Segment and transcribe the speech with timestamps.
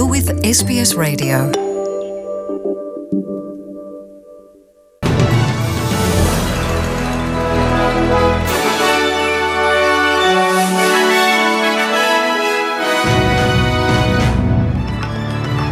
[0.00, 1.38] You're with SBS Radio.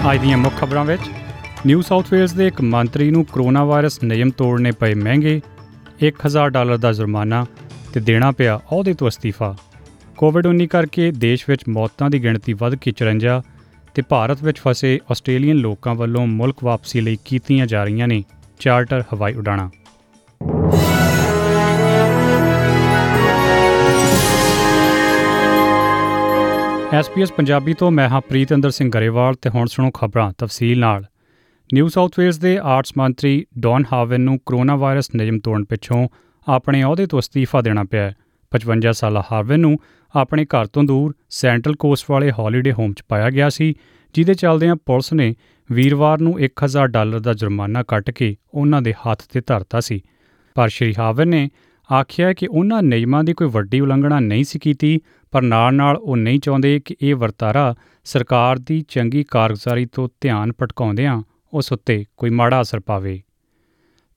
[0.06, 1.02] ਅੱਜ ਦੀਆਂ ਮੁੱਖ ਖਬਰਾਂ ਵਿੱਚ
[1.66, 5.40] ਨਿਊ ਸਾਊਥ ਵੇਲਜ਼ ਦੇ ਇੱਕ ਮੰਤਰੀ ਨੂੰ ਕਰੋਨਾ ਵਾਇਰਸ ਨਿਯਮ ਤੋੜਨੇ ਪਏ ਮਹਿੰਗੇ
[6.04, 7.44] 1000 ਡਾਲਰ ਦਾ ਜੁਰਮਾਨਾ
[7.94, 9.54] ਤੇ ਦੇਣਾ ਪਿਆ ਅਹੁਦੇ ਤੋਂ ਅਸਤੀਫਾ
[10.16, 13.40] ਕੋਵਿਡ-19 ਕਰਕੇ ਦੇਸ਼ ਵਿੱਚ ਮੌਤਾਂ ਦੀ ਗਿਣਤੀ ਵੱਧ ਕੇ 54
[13.98, 18.24] ਤੇ ਭਾਰਤ ਵਿੱਚ ਫਸੇ ਆਸਟ੍ਰੇਲੀਅਨ ਲੋਕਾਂ ਵੱਲੋਂ ਮੁਲਕ ਵਾਪਸੀ ਲਈ ਕੀਤੀਆਂ ਜਾ ਰਹੀਆਂ ਨੇ
[18.58, 19.70] ਚਾਰਟਰ ਹਵਾਈ ਉਡਾਣਾਂ।
[26.92, 31.06] ਐਸਪੀਐਸ ਪੰਜਾਬੀ ਤੋਂ ਮੈਂ ਹਾਂ ਪ੍ਰੀਤਿੰਦਰ ਸਿੰਘ ਗਰੇਵਾਲ ਤੇ ਹੁਣ ਸੁਣੋ ਖਬਰਾਂ ਤਫਸੀਲ ਨਾਲ।
[31.74, 36.08] ਨਿਊ ਸਾਊਥ ਵੇਲਜ਼ ਦੇ ਆਰਟਸ ਮੰਤਰੀ ਡੌਨ ਹਾਵਨ ਨੂੰ ਕਰੋਨਾ ਵਾਇਰਸ ਨਿਯਮ ਤੋੜਨ ਪਿੱਛੋਂ
[36.48, 38.14] ਆਪਣੇ ਅਹੁਦੇ ਤੋਂ ਅਸਤੀਫਾ ਦੇਣਾ ਪਿਆ ਹੈ।
[38.50, 39.78] 55 ਸਾਲਾ ਹਾਵਨ ਨੂੰ
[40.16, 43.74] ਆਪਣੇ ਘਰ ਤੋਂ ਦੂਰ ਸੈਂਟਰਲ ਕੋਸਟ ਵਾਲੇ ਹੌਲੀਡੇ ਹੋਮ 'ਚ ਪਾਇਆ ਗਿਆ ਸੀ,
[44.14, 45.34] ਜਿਹਦੇ ਚੱਲਦਿਆਂ ਪੁਲਿਸ ਨੇ
[45.72, 50.00] ਵੀਰਵਾਰ ਨੂੰ 1000 ਡਾਲਰ ਦਾ ਜੁਰਮਾਨਾ ਕੱਟ ਕੇ ਉਹਨਾਂ ਦੇ ਹੱਥ ਤੇ ਧਰਤਾ ਸੀ।
[50.54, 51.48] ਪਰ ਸ਼੍ਰੀ ਹਾਵਨ ਨੇ
[51.92, 56.40] ਆਖਿਆ ਕਿ ਉਹਨਾਂ ਨਿਯਮਾਂ ਦੀ ਕੋਈ ਵੱਡੀ ਉਲੰਘਣਾ ਨਹੀਂ ਸੀ ਕੀਤੀ, ਪਰ ਨਾਲ-ਨਾਲ ਉਹ ਨਹੀਂ
[56.40, 62.60] ਚਾਹੁੰਦੇ ਕਿ ਇਹ ਵਰਤਾਰਾ ਸਰਕਾਰ ਦੀ ਚੰਗੀ ਕਾਰਗੁਜ਼ਾਰੀ ਤੋਂ ਧਿਆਨ ਭਟਕਾਉਂਦਿਆਂ ਉਸ ਉੱਤੇ ਕੋਈ ਮਾੜਾ
[62.60, 63.22] ਅਸਰ ਪਾਵੇ।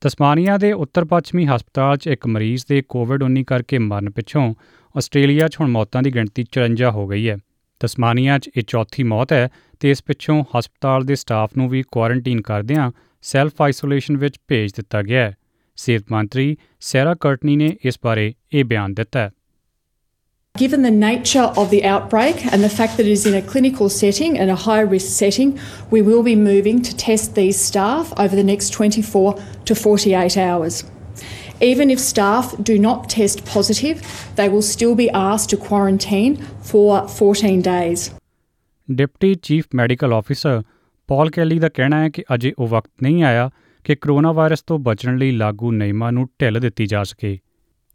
[0.02, 4.54] ਤਸਮਾਨੀਆ ਦੇ ਉੱਤਰ ਪੱਛਮੀ ਹਸਪਤਾਲ 'ਚ ਇੱਕ ਮਰੀਜ਼ ਦੇ ਕੋਵਿਡ-19 ਕਰਕੇ ਮਰਨ ਪਿੱਛੋਂ
[4.98, 7.38] ਆਸਟ੍ਰੇਲੀਆ 'ਚ ਹੁਣ ਮੌਤਾਂ ਦੀ ਗਿਣਤੀ 54 ਹੋ ਗਈ ਹੈ।
[7.80, 12.42] ਤਸਮਾਨੀਆ 'ਚ ਇਹ ਚੌਥੀ ਮੌਤ ਹੈ ਤੇ ਇਸ ਪਿੱਛੋਂ ਹਸਪਤਾਲ ਦੇ ਸਟਾਫ ਨੂੰ ਵੀ ਕੁਆਰੰਟਾਈਨ
[12.42, 12.92] ਕਰਦਿਆਂ
[13.22, 15.36] ਸੈਲਫ ਆਈਸੋਲੇਸ਼ਨ ਵਿੱਚ ਭੇਜ ਦਿੱਤਾ ਗਿਆ ਹੈ।
[15.76, 19.32] ਸਿਹਤ ਮੰਤਰੀ ਸੈਰਾ ਕਰਟਨੀ ਨੇ ਇਸ ਬਾਰੇ ਇਹ ਬਿਆਨ ਦਿੱਤਾ ਹੈ।
[20.56, 23.90] Given the nature of the outbreak and the fact that it is in a clinical
[23.90, 25.58] setting and a high risk setting,
[25.90, 30.84] we will be moving to test these staff over the next 24 to 48 hours.
[31.62, 34.04] Even if staff do not test positive,
[34.36, 38.10] they will still be asked to quarantine for 14 days.
[38.90, 40.62] Deputy chief medical officer
[41.10, 43.50] Paul Kelly ਦਾ ਕਹਿਣਾ ਹੈ ਕਿ ਅਜੇ ਉਹ ਵਕਤ ਨਹੀਂ ਆਇਆ
[43.86, 47.38] ਕਿ corona virus ਤੋਂ ਬਚਣ ਲਈ ਲਾਗੂ ਨਿਯਮਾਂ ਨੂੰ ਢਿੱਲ ਦਿੱਤੀ ਜਾ ਸਕੇ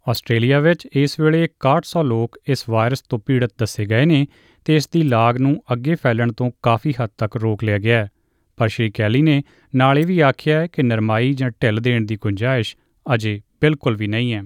[0.07, 4.27] ਆਸਟ੍ਰੇਲੀਆ ਵਿੱਚ ਇਸ ਵੇਲੇ 6100 ਲੋਕ ਇਸ ਵਾਇਰਸ ਤੋਂ ਪੀੜਤ ਦੱਸੇ ਗਏ ਨੇ
[4.65, 8.09] ਤੇ ਇਸ ਦੀ ਲਾਗ ਨੂੰ ਅੱਗੇ ਫੈਲਣ ਤੋਂ ਕਾਫੀ ਹੱਦ ਤੱਕ ਰੋਕ ਲਿਆ ਗਿਆ ਹੈ।
[8.57, 9.43] ਪਰ ਸ਼੍ਰੀ ਕੈਲੀ ਨੇ
[9.75, 12.75] ਨਾਲੇ ਵੀ ਆਖਿਆ ਹੈ ਕਿ ਨਰਮਾਈ ਜਾਂ ਢਿੱਲ ਦੇਣ ਦੀ ਗੁੰਜਾਇਸ਼
[13.13, 14.43] ਅਜੇ ਬਿਲਕੁਲ ਵੀ ਨਹੀਂ ਹੈ।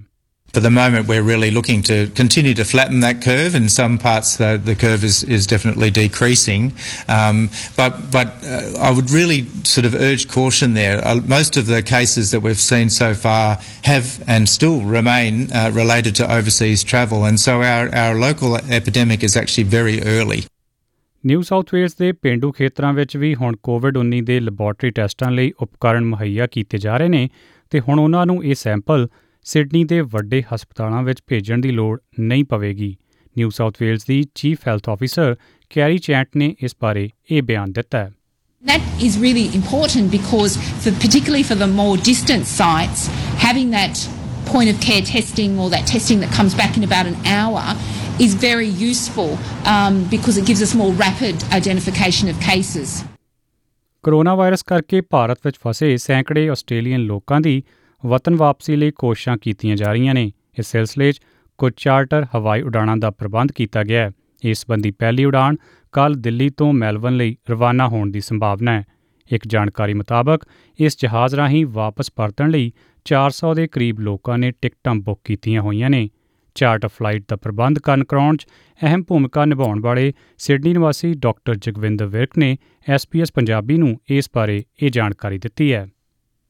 [0.53, 3.55] For the moment, we're really looking to continue to flatten that curve.
[3.55, 6.73] In some parts, the, the curve is, is definitely decreasing.
[7.07, 11.05] Um, but but uh, I would really sort of urge caution there.
[11.07, 15.71] Uh, most of the cases that we've seen so far have and still remain uh,
[15.73, 17.23] related to overseas travel.
[17.23, 20.43] And so our, our local epidemic is actually very early.
[21.25, 26.05] New South Wales ਦੇ ਪਿੰਡੂ ਖੇਤਰਾਂ ਵਿੱਚ ਵੀ ਹੁਣ ਕੋਵਿਡ-19 ਦੇ laboratory ਟੈਸਟਾਂ ਲਈ ਉਪਕਰਨ
[26.05, 27.29] ਮੁਹੱਈਆ ਕੀਤੇ ਜਾ ਰਹੇ ਨੇ
[27.69, 29.07] ਤੇ ਹੁਣ ਉਹਨਾਂ ਨੂੰ ਇਹ ਸੈਂਪਲ
[29.45, 32.95] ਸਿਡਨੀ ਦੇ ਵੱਡੇ ਹਸਪਤਾਲਾਂ ਵਿੱਚ ਭੇਜਣ ਦੀ ਲੋੜ ਨਹੀਂ ਪਵੇਗੀ
[33.35, 35.35] ਨਿਊ ਸਾਊਥ ਵੇਲਜ਼ ਦੀ chief health officer
[35.71, 38.11] Kerry Chant ਨੇ ਇਸ ਬਾਰੇ ਇਹ ਬਿਆਨ ਦਿੱਤਾ ਹੈ
[38.63, 43.05] That is really important because, for, particularly for the more distant sites,
[43.43, 44.01] having that
[44.49, 47.63] point of care testing or that testing that comes back in about an hour
[48.19, 49.31] is very useful
[49.65, 52.93] um, because it gives us more rapid identification of cases.
[54.35, 57.61] Coronavirus ਕਰਕੇ ਭਾਰਤ ਵਿੱਚ ਫਸੇ ਸੈਂਕੜੇ Australian ਲੋਕਾਂ ਦੀ
[58.05, 61.21] ਵਤਨ ਵਾਪਸੀ ਲਈ ਕੋਸ਼ਿਸ਼ਾਂ ਕੀਤੀਆਂ ਜਾ ਰਹੀਆਂ ਨੇ। ਇਸ ਸਿਲਸਿਲੇ 'ਚ
[61.57, 64.11] ਕੁਝ ਚਾਰਟਰ ਹਵਾਈ ਉਡਾਣਾਂ ਦਾ ਪ੍ਰਬੰਧ ਕੀਤਾ ਗਿਆ ਹੈ।
[64.43, 65.55] ਇਸ ਸੰਬੰਧੀ ਪਹਿਲੀ ਉਡਾਣ
[65.91, 68.83] ਕੱਲ ਦਿੱਲੀ ਤੋਂ ਮੈਲਬਨ ਲਈ ਰਵਾਨਾ ਹੋਣ ਦੀ ਸੰਭਾਵਨਾ ਹੈ।
[69.31, 70.39] ਇੱਕ ਜਾਣਕਾਰੀ ਮੁਤਾਬਕ,
[70.79, 72.71] ਇਸ ਜਹਾਜ਼ ਰਾਹੀਂ ਵਾਪਸ ਪਰਤਣ ਲਈ
[73.05, 76.09] 400 ਦੇ ਕਰੀਬ ਲੋਕਾਂ ਨੇ ਟਿਕਟਾਂ ਬੁੱਕ ਕੀਤੀਆਂ ਹੋਈਆਂ ਨੇ।
[76.55, 78.47] ਚਾਰਟਰ ਫਲਾਈਟ ਦਾ ਪ੍ਰਬੰਧ ਕਰਨ ਕਰਾਉਣ 'ਚ
[78.83, 82.57] ਅਹਿਮ ਭੂਮਿਕਾ ਨਿਭਾਉਣ ਵਾਲੇ ਸਿਡਨੀ ਨਿਵਾਸੀ ਡਾਕਟਰ ਜਗਵਿੰਦਰ ਵਿਰਕ ਨੇ
[82.89, 85.87] ਐਸਪੀਐਸ ਪੰਜਾਬੀ ਨੂੰ ਇਸ ਬਾਰੇ ਇਹ ਜਾਣਕਾਰੀ ਦਿੱਤੀ ਹੈ।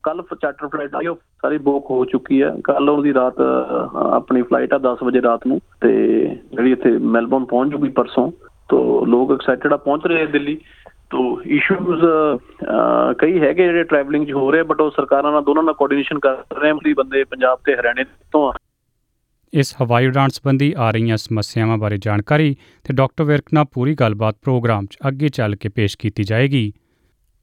[0.04, 4.42] ਕੱਲ ਚਾਰਟਰ ਫਲਾਈਟ ਆਈ ਉਹ ਸਾਰੀ ਬੁੱਕ ਹੋ ਚੁੱਕੀ ਹੈ। ਕੱਲ ਉਹਦੀ ਰਾਤ ਅ, ਆਪਣੀ
[4.42, 5.92] ਫਲਾਈਟ ਆ 10 ਵਜੇ ਰਾਤ ਨੂੰ ਤੇ
[6.54, 8.32] ਜਿਹੜੀ ਇੱਥੇ ਮੈਲਬੌਰਨ ਪਹੁੰਚ ਜੂਗੀ ਪਰਸੋਂ
[8.70, 10.58] ਤੋਂ ਲੋਕ ਐਕਸਾਈਟਡ ਆ ਪਹੁੰਚ ਰਹੇ ਆ ਦਿੱਲੀ।
[11.10, 12.02] ਤੋਂ ਇਸ਼ੂਜ਼
[13.20, 16.38] ਕਈ ਹੈਗੇ ਜਿਹੜੇ ਟਰੈਵਲਿੰਗ 'ਚ ਹੋ ਰਹੇ ਬਟ ਉਹ ਸਰਕਾਰਾਂ ਨਾਲ ਦੋਨਾਂ ਨਾਲ ਕੋਆਰਡੀਨੇਸ਼ਨ ਕਰ
[16.60, 18.54] ਰਹੇ ਆ। ਵੀ ਬੰਦੇ ਪੰਜਾਬ ਤੇ ਹਰਿਆਣੇ ਤੋਂ ਆ।
[19.54, 24.36] ਇਸ ਹਵਾਈ ਉਡਾਣ ਸੰਬੰਧੀ ਆ ਰਹੀਆਂ ਸਮੱਸਿਆਵਾਂ ਬਾਰੇ ਜਾਣਕਾਰੀ ਤੇ ਡਾਕਟਰ ਵਿਰਕ ਨਾਲ ਪੂਰੀ ਗੱਲਬਾਤ
[24.42, 26.72] ਪ੍ਰੋਗਰਾਮ 'ਚ ਅੱਗੇ ਚੱਲ ਕੇ ਪੇਸ਼ ਕੀਤੀ ਜਾਏਗੀ।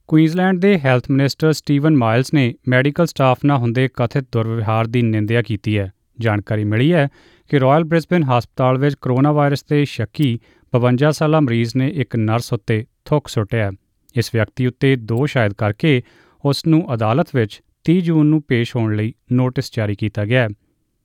[0.09, 5.43] ਕੁਈਨਜ਼ਲੈਂਡ ਦੇ ਹੈਲਥ ਮਿਨਿਸਟਰ ਸਟੀਵਨ ਮਾਈਲਸ ਨੇ ਮੈਡੀਕਲ ਸਟਾਫ ਨਾਲ ਹੁੰਦੇ ਕਥਿਤ ਦੁਰਵਿਵਹਾਰ ਦੀ ਨਿੰਦਿਆ
[5.43, 7.09] ਕੀਤੀ ਹੈ। ਜਾਣਕਾਰੀ ਮਿਲੀ ਹੈ
[7.49, 10.39] ਕਿ ਰਾਇਲ ਬ੍ਰਿਸਬਨ ਹਸਪਤਾਲ ਵਿੱਚ ਕਰੋਨਾ ਵਾਇਰਸ ਦੇ ਸ਼ੱਕੀ
[10.73, 13.73] 52 ਸਾਲਾ ਮਰੀਜ਼ ਨੇ ਇੱਕ ਨਰਸ ਉੱਤੇ ਥੁੱਕ ਸੁੱਟਿਆ
[14.17, 16.03] ਇਸ ਵਿਅਕਤੀ ਉੱਤੇ ਦੋਸ਼ ਆਇਦ ਕਰਕੇ
[16.45, 20.49] ਉਸ ਨੂੰ ਅਦਾਲਤ ਵਿੱਚ 30 ਜੂਨ ਨੂੰ ਪੇਸ਼ ਹੋਣ ਲਈ ਨੋਟਿਸ ਜਾਰੀ ਕੀਤਾ ਗਿਆ ਹੈ।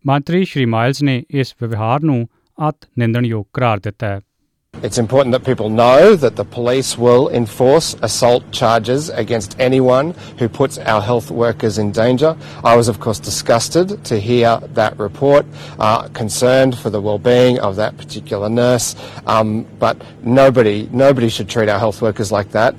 [0.08, 2.28] ਮੰਤਰੀ ਸ਼੍ਰੀ ਮਾਈਲਸ ਨੇ ਇਸ ਵਿਵਹਾਰ ਨੂੰ
[2.70, 4.20] ਅਤ ਨਿੰਦਣਯੋਗ ਕਰਾਰ ਦਿੱਤਾ ਹੈ।
[4.74, 10.50] It's important that people know that the police will enforce assault charges against anyone who
[10.50, 12.36] puts our health workers in danger.
[12.64, 15.46] I was, of course, disgusted to hear that report,
[15.80, 21.70] uh, concerned for the well-being of that particular nurse, um, but nobody, nobody should treat
[21.70, 22.76] our health workers like that.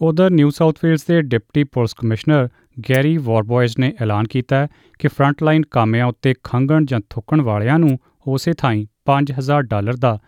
[0.00, 2.48] ਉਧਰ New South Wales ਦੇ deputy police commissioner
[2.88, 4.68] Gary Warboys ਨੇ ਐਲਾਨ ਕੀਤਾ ਹੈ
[5.00, 7.98] ਕਿ frontline ਕਾਮਿਆਂ ਉੱਤੇ ਖੰਗਣ ਜਾਂ ਥੁੱਕਣ ਵਾਲਿਆਂ ਨੂੰ
[8.34, 10.18] ਉਸੇ ਥਾਈਂ 5000 ਡਾਲਰ ਦਾ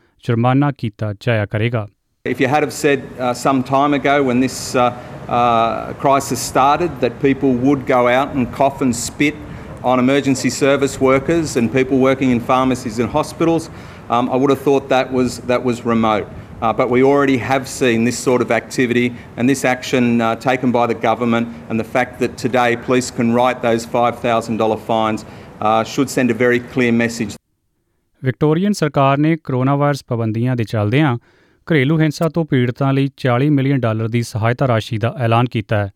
[2.24, 4.90] If you had have said uh, some time ago when this uh,
[5.28, 9.34] uh, crisis started that people would go out and cough and spit
[9.84, 13.70] on emergency service workers and people working in pharmacies and hospitals,
[14.10, 16.28] um, I would have thought that was that was remote.
[16.62, 20.72] Uh, but we already have seen this sort of activity and this action uh, taken
[20.72, 25.26] by the government and the fact that today police can write those $5,000 fines
[25.60, 27.36] uh, should send a very clear message.
[28.24, 31.16] Victorian ਸਰਕਾਰ ਨੇ corona virus ਪਾਬੰਦੀਆਂ ਦੇ ਚੱਲਦਿਆਂ
[31.66, 35.90] ਘਰੇਲੂ ਹਿੰਸਾ ਤੋਂ ਪੀੜਤਾਂ ਲਈ 40 ਮਿਲੀਅਨ ਡਾਲਰ ਦੀ ਸਹਾਇਤਾ ਰਾਸ਼ੀ ਦਾ ਐਲਾਨ ਕੀਤਾ ਹੈ।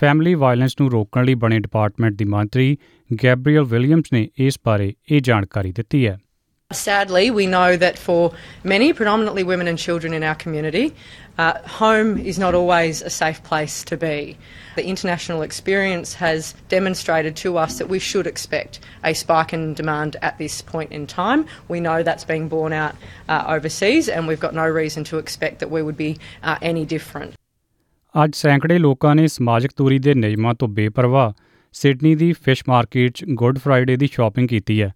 [0.00, 2.76] ਫੈਮਿਲੀ ਵਾਇਲੈਂਸ ਨੂੰ ਰੋਕਣ ਲਈ ਬਣੇ ਡਿਪਾਰਟਮੈਂਟ ਦੀ ਮੰਤਰੀ
[3.24, 6.18] ਗੈਬਰੀਅਲ ਵਿਲੀਅਮਸ ਨੇ ਇਸ ਬਾਰੇ ਇਹ ਜਾਣਕਾਰੀ ਦਿੱਤੀ ਹੈ।
[6.73, 8.31] Sadly, we know that for
[8.63, 10.93] many, predominantly women and children in our community,
[11.37, 14.37] uh, home is not always a safe place to be.
[14.75, 20.15] The international experience has demonstrated to us that we should expect a spike in demand
[20.21, 21.45] at this point in time.
[21.67, 22.95] We know that's being borne out
[23.27, 26.85] uh, overseas, and we've got no reason to expect that we would be uh, any
[26.85, 27.35] different.
[28.23, 31.31] ਅੱਜ ਸੈਂਕੜੇ ਲੋਕਾਂ ਨੇ ਸਮਾਜਿਕ ਦੂਰੀ ਦੇ ਨਿਯਮਾਂ ਤੋਂ ਬੇਪਰਵਾਹ
[31.73, 34.91] ਸਿਡਨੀ ਦੀ ਫਿਸ਼ ਮਾਰਕੀਟ 'ਚ ਗੁੱਡ ਫਰਾਈਡੇ ਦੀ ਸ਼ਾਪਿੰਗ ਕੀਤੀ ਹੈ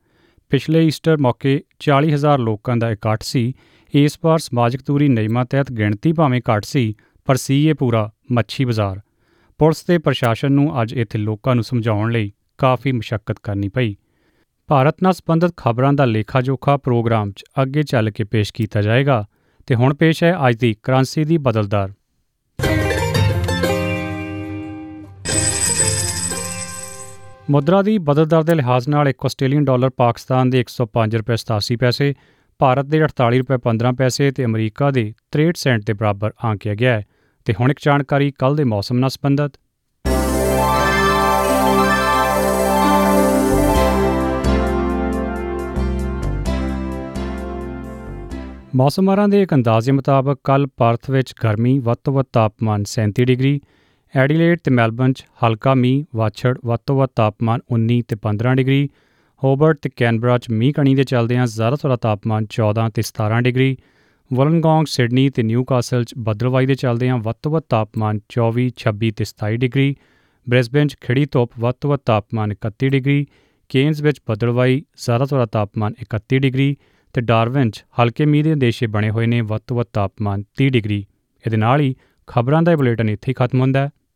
[0.50, 3.52] ਪਿਛਲੇ ਈਸਟਰ ਮੌਕੇ 40000 ਲੋਕਾਂ ਦਾ ਇਕੱਠ ਸੀ।
[3.94, 6.94] ਇਸ ਵਾਰ ਸਮਾਜਿਕ ਦੂਰੀ ਨਿਯਮਾਂ ਤਹਿਤ ਗਿਣਤੀ ਭਾਵੇਂ ਘੱਟ ਸੀ,
[7.24, 9.00] ਪਰ ਸੀ ਇਹ ਪੂਰਾ ਮੱਛੀ ਬਾਜ਼ਾਰ।
[9.58, 13.96] ਪੁਲਿਸ ਤੇ ਪ੍ਰਸ਼ਾਸਨ ਨੂੰ ਅੱਜ ਇੱਥੇ ਲੋਕਾਂ ਨੂੰ ਸਮਝਾਉਣ ਲਈ ਕਾਫੀ ਮੁਸ਼ਕਲ ਕਰਨੀ ਪਈ।
[14.68, 19.24] ਭਾਰਤ ਨਾਲ ਸੰਬੰਧਿਤ ਖਬਰਾਂ ਦਾ ਲੇਖਾ ਜੋਖਾ ਪ੍ਰੋਗਰਾਮ 'ਚ ਅੱਗੇ ਚੱਲ ਕੇ ਪੇਸ਼ ਕੀਤਾ ਜਾਏਗਾ
[19.66, 21.92] ਤੇ ਹੁਣ ਪੇਸ਼ ਹੈ ਅੱਜ ਦੀ ਕਰੰਸੀ ਦੀ ਬਦਲਦਾਰ।
[27.50, 31.76] ਮੁਦਰਾ ਦੀ ਬਦਲ ਦਰ ਦੇ ਲਿਹਾਜ਼ ਨਾਲ ਇੱਕ ਆਸਟ੍ਰੇਲੀਅਨ ਡਾਲਰ ਪਾਕਿਸਤਾਨ ਦੇ 105 ਰੁਪਏ 87
[31.80, 32.14] ਪੈਸੇ,
[32.58, 36.92] ਭਾਰਤ ਦੇ 48 ਰੁਪਏ 15 ਪੈਸੇ ਤੇ ਅਮਰੀਕਾ ਦੇ 63 ਸੈਂਟ ਦੇ ਬਰਾਬਰ ਆਂਕਿਆ ਗਿਆ
[36.92, 37.04] ਹੈ।
[37.44, 39.52] ਤੇ ਹੁਣ ਇੱਕ ਜਾਣਕਾਰੀ ਕੱਲ ਦੇ ਮੌਸਮ ਨਾਲ ਸੰਬੰਧਿਤ।
[48.74, 53.60] ਮੌਸਮਾਰਾਂ ਦੇ ਇੱਕ ਅੰਦਾਜ਼ੇ ਮੁਤਾਬਕ ਕੱਲ ਪਰਥ ਵਿੱਚ ਗਰਮੀ ਵੱਧ ਤੋਂ ਵੱਧ ਤਾਪਮਾਨ 37 ਡਿਗਰੀ
[54.14, 58.88] ਐਡੀਲੇਡ ਤੇ ਮੈਲਬਨ 'ਚ ਹਲਕਾ ਮੀਂਹ, ਵਾਛੜ, ਵੱਧ ਤੋਂ ਵੱਧ ਤਾਪਮਾਨ 19 ਤੇ 15 ਡਿਗਰੀ,
[59.42, 63.76] ਹੋਬਰਟ ਤੇ ਕੈਨਬਰਾ 'ਚ ਮੀਂਹ ਕਣੀ ਦੇ ਚੱਲਦਿਆਂ ਜ਼ਿਆਦਾਤਰ ਤਾਪਮਾਨ 14 ਤੇ 17 ਡਿਗਰੀ,
[64.30, 69.24] ਵਲਨਗੌਂਗ, ਸਿਡਨੀ ਤੇ ਨਿਊਕਾਸਲ 'ਚ ਬੱਦਲਵਾਈ ਦੇ ਚੱਲਦਿਆਂ ਵੱਧ ਤੋਂ ਵੱਧ ਤਾਪਮਾਨ 24 26 ਤੇ
[69.24, 69.94] 27 ਡਿਗਰੀ,
[70.46, 73.26] ਬ੍ਰਿਸਬੇਨ 'ਚ ਖਿੜੀ ਧੁੱਪ ਵੱਧ ਤੋਂ ਵੱਧ ਤਾਪਮਾਨ 31 ਡਿਗਰੀ
[73.70, 76.76] ਕੇਨਸ ਵਿੱਚ ਬੱਦਲਵਾਈ ਜ਼ਿਆਦਾਤਰ ਤਾਪਮਾਨ 31 ਡਿਗਰੀ
[77.14, 80.68] ਤੇ ਡਾਰਵਿਨ 'ਚ ਹਲਕੇ ਮੀਂਹ ਦੇ ਅੰਦੇਸ਼ੇ ਬਣੇ ਹੋਏ ਨੇ ਵੱਧ ਤੋਂ ਵੱਧ ਤਾਪਮਾਨ 30
[80.70, 81.04] ਡਿਗਰੀ।
[81.44, 81.94] ਇਹਦੇ ਨਾਲ ਹੀ
[82.28, 83.90] ਖਬਰਾਂ ਦਾ ਇਹ ਬੁਲੇਟਿਨ ਇੱਥੇ ਹੀ ਖਤਮ ਹੁੰਦਾ ਹੈ।